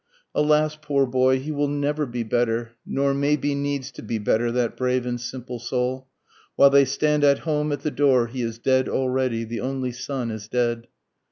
_Alas 0.33 0.75
poor 0.81 1.05
boy, 1.05 1.37
he 1.39 1.51
will 1.51 1.67
never 1.67 2.07
be 2.07 2.23
better, 2.23 2.71
(nor 2.87 3.13
may 3.13 3.35
be 3.35 3.53
needs 3.53 3.91
to 3.91 4.01
be 4.01 4.17
better, 4.17 4.51
that 4.51 4.75
brave 4.75 5.05
and 5.05 5.21
simple 5.21 5.59
soul,) 5.59 6.07
While 6.55 6.71
they 6.71 6.85
stand 6.85 7.23
at 7.23 7.37
home 7.45 7.71
at 7.71 7.81
the 7.81 7.91
door 7.91 8.25
he 8.25 8.41
is 8.41 8.57
dead 8.57 8.89
already, 8.89 9.43
The 9.43 9.59
only 9.61 9.91
son 9.91 10.31
is 10.31 10.47
dead. 10.47 10.87